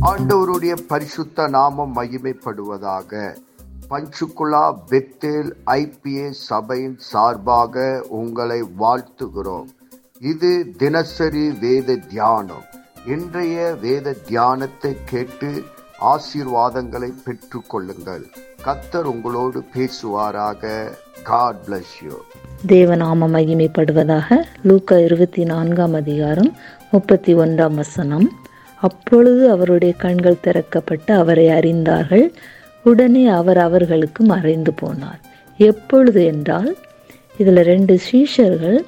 [0.00, 3.36] ஆண்டவருடைய பரிசுத்த நாமம் மகிமைப்படுவதாக.
[3.90, 9.66] பஞ்சுகுலா பெத்தேல் ஐபிஏ சபையின் சார்பாக உங்களை வாழ்த்துகிறோம்.
[10.20, 12.64] இது தினசரி வேத தியானம்.
[13.06, 15.64] இன்றைய வேத தியானத்தை கேட்டு
[16.00, 18.26] ஆசீர்வாதங்களை பெற்று கொள்ளுங்கள்.
[18.64, 20.92] கத்தர் உங்களோடு பேசுவாராக.
[21.22, 22.14] காட் பிளஸ் யூ
[22.66, 26.56] தேவநாம மகிமைப்படுவதாக லூக்கா இருபத்தி நான்காம் அதிகாரம்
[26.90, 28.32] முப்பத்தி ஒன்றாம் வசனம்.
[28.80, 32.32] அப்பொழுது அவருடைய கண்கள் திறக்கப்பட்டு அவரை அறிந்தார்கள்.
[32.82, 35.22] உடனே அவர் அவர்களுக்கு மறைந்து போனார்.
[35.56, 36.76] எப்பொழுது என்றால்
[37.38, 38.78] இதில் ரெண்டு சீஷர்கள்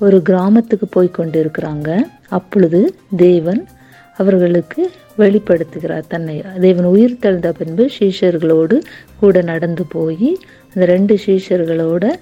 [0.00, 2.06] ஒரு கிராமத்துக்கு போய் கொண்டிருக்கிறாங்க.
[2.28, 3.68] அப்பொழுது தேவன்
[4.16, 6.02] அவர்களுக்கு வெளிப்படுத்துகிறார்.
[6.08, 8.82] தன்னை தேவன் உயிர் தெழுந்த பின்பு சீஷர்களோடு
[9.20, 10.38] கூட நடந்து போய்
[10.74, 12.12] அந்த ரெண்டு சீஷர்களோட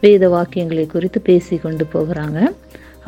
[0.00, 2.50] வேத வாக்கியங்களை குறித்து பேசி கொண்டு போகிறாங்க.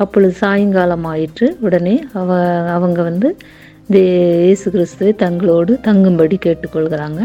[0.03, 2.37] அப்பொழுது சாயங்காலம் ஆயிற்று உடனே அவ
[2.75, 3.29] அவங்க வந்து
[3.93, 4.01] தே
[4.45, 7.21] இயேசு கிறிஸ்துவை தங்களோடு தங்கும்படி கேட்டுக்கொள்கிறாங்க.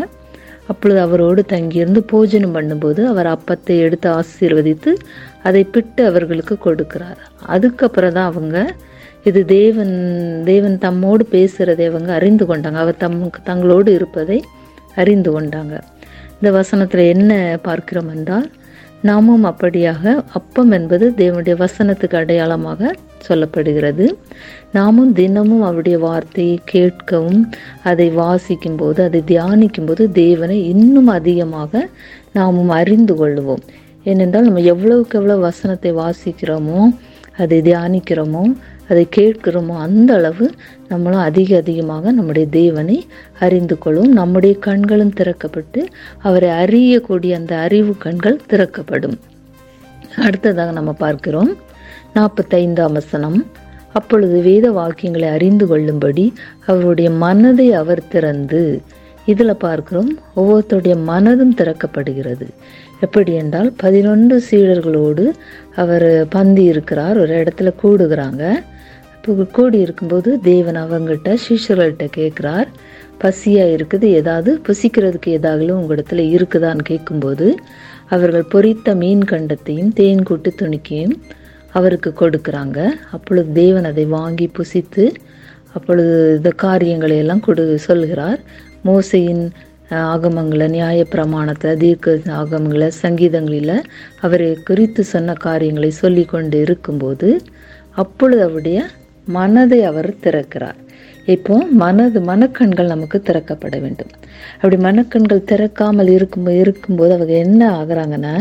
[0.70, 4.90] அப்பொழுது அவரோடு தங்கியிருந்து போஜனம் பண்ணும்போது அவர் அப்பத்தை எடுத்து ஆசீர்வதித்து
[5.48, 7.20] அதை பிட்டு அவர்களுக்கு கொடுக்கிறார்.
[7.54, 8.56] அதுக்கப்புறம் தான் அவங்க
[9.30, 9.94] இது தேவன்
[10.50, 12.78] தேவன் தம்மோடு பேசுகிறதை அவங்க அறிந்து கொண்டாங்க.
[12.84, 13.18] அவர் தம்
[13.50, 14.38] தங்களோடு இருப்பதை
[15.02, 15.74] அறிந்து கொண்டாங்க.
[16.38, 17.32] இந்த வசனத்தில் என்ன
[17.68, 18.46] பார்க்கிறோம் என்றால்
[19.02, 22.90] நாமும் அப்படியாக அப்பம் என்பது தேவனுடைய வசனத்துக்கு அடையாளமாக
[23.28, 24.06] சொல்லப்படுகிறது.
[24.72, 27.42] நாமும் தினமும் அவருடைய வார்த்தையை கேட்கவும்
[27.82, 31.82] அதை வாசிக்கும் போது அதை தியானிக்கும் போது தேவனை இன்னும் அதிகமாக
[32.32, 33.62] நாமும் அறிந்து கொள்வோம்.
[34.04, 36.80] ஏனென்றால் நம்ம எவ்வளவுக்கு எவ்வளோ வசனத்தை வாசிக்கிறோமோ
[37.36, 38.42] அதை தியானிக்கிறோமோ
[38.88, 40.50] அதை கேட்கிறோமோ அந்த அளவு
[40.88, 43.06] நம்மளும் அதிக அதிகமாக நம்முடைய தேவனை
[43.40, 45.80] அறிந்து கொள்ளும் நம்முடைய கண்களும் திறக்கப்பட்டு
[46.18, 49.18] அவரை அறியக்கூடிய அந்த அறிவு கண்கள் திறக்கப்படும்.
[50.16, 51.56] அடுத்ததாக நம்ம பார்க்கிறோம்.
[52.14, 53.46] நாற்பத்தைந்தாம் வசனம்.
[53.92, 56.32] அப்பொழுது வேத வாக்கியங்களை அறிந்து கொள்ளும்படி
[56.66, 58.80] அவருடைய மனதை அவர் திறந்து
[59.26, 62.46] இதில் பார்க்கிறோம் ஒவ்வொருத்தருடைய மனதும் திறக்கப்படுகிறது.
[63.00, 65.30] எப்படி என்றால் பதினொன்று சீடர்களோடு
[65.76, 68.62] அவர் பந்தி இருக்கிறார் ஒரு இடத்துல கூடுகிறாங்க.
[69.50, 72.68] கூடி இருக்கும்போது தேவன் அவங்ககிட்ட சீஷர்கள்ட்ட கேட்குறார்.
[73.22, 74.02] பசியாக இருக்குது?
[74.02, 77.54] ஏதாவது புசிக்கிறதுக்கு ஏதாவது உங்களிடத்துல இருக்குதான்னு கேட்கும்போது
[78.08, 81.14] அவர்கள் பொரித்த மீன் கண்டத்தையும் தேன் கூட்டு துணிக்கையும்
[81.70, 82.78] அவருக்கு கொடுக்குறாங்க.
[83.10, 85.14] அப்பொழுது தேவன் அதை வாங்கி புசித்து
[85.72, 88.40] அப்பொழுது இந்த காரியங்களை எல்லாம் கொடு சொல்கிறார்.
[88.84, 89.44] மோசையின்
[89.90, 93.82] ஆகமங்களை நியாய பிரமாணத்தை தீர்க்க ஆகமங்களை சங்கீதங்களில்
[94.20, 97.40] அவரை குறித்து சொன்ன காரியங்களை சொல்லி கொண்டு இருக்கும்போது
[97.90, 98.84] அப்பொழுது அவருடைய
[99.26, 100.78] மனதை அவர் திறக்கிறார்.
[101.26, 104.10] இப்போ மனது மனக்கண்கள் நமக்கு திறக்கப்பட வேண்டும்.
[104.54, 108.36] அப்படி மனக்கண்கள் திறக்காமல் இருக்கும் இருக்கும்போது அவங்க என்ன ஆகுறாங்கன்னா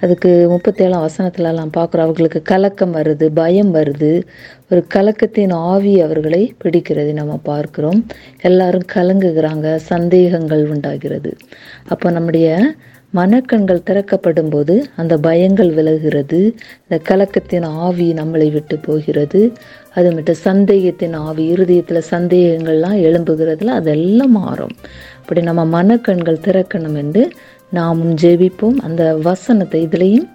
[0.00, 4.22] அதுக்கு முப்பத்தேழாம் வசனத்துலலாம் பார்க்குறோம் அவர்களுக்கு கலக்கம் வருது பயம் வருது.
[4.70, 8.06] ஒரு கலக்கத்தின் ஆவி அவர்களை பிடிக்கிறது நம்ம பார்க்கிறோம்.
[8.40, 11.36] எல்லாரும் கலங்குகிறாங்க சந்தேகங்கள் உண்டாகிறது.
[11.88, 12.74] அப்போ நம்முடைய
[13.14, 16.54] மனக்கண்கள் திறக்கப்படும் போது அந்த பயங்கள் விலகிறது.
[16.88, 19.52] இந்த கலக்கத்தின் ஆவி நம்மளை விட்டு போகிறது.
[19.94, 24.74] அது மட்டும் சந்தேகத்தின் ஆவி இருதயத்தில் சந்தேகங்கள்லாம் எழும்புகிறதுல அதெல்லாம் மாறும்.
[25.20, 27.30] அப்படி நம்ம மனக்கண்கள் திறக்கணும் என்று
[27.70, 28.76] நாமும் ஜெபிப்போம்.
[28.76, 30.28] அந்த வசனத்தை இதுலேயும்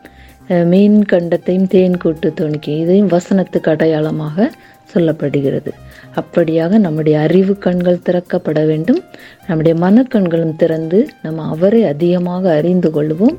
[0.47, 4.51] மீன் கண்டத்தையும் தேன் கூட்டு துணிக்கும் இதையும் வசனத்துக்கு அடையாளமாக
[4.93, 5.71] சொல்லப்படுகிறது.
[6.15, 9.03] அப்படியாக நம்முடைய அறிவு கண்கள் திறக்கப்பட வேண்டும்.
[9.47, 13.37] நம்முடைய மனக்கண்களும் திறந்து நம்ம அவரை அதிகமாக அறிந்து கொள்வோம்.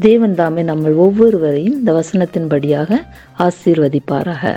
[0.00, 3.00] தேவன் தாமே நம்ம ஒவ்வொருவரையும் இந்த வசனத்தின்படியாக
[3.38, 4.56] ஆசீர்வதிப்பாராக.